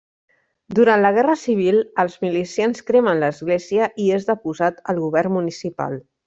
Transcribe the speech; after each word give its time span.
Durant 0.77 1.01
la 1.05 1.11
Guerra 1.17 1.35
Civil 1.41 1.77
els 2.03 2.15
milicians 2.25 2.81
cremen 2.87 3.21
l'església 3.25 3.91
i 4.07 4.09
és 4.17 4.27
deposat 4.31 4.81
el 4.95 5.03
govern 5.07 5.37
municipal. 5.39 6.01